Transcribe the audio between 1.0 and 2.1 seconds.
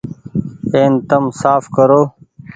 تم ساڦ ڪرو۔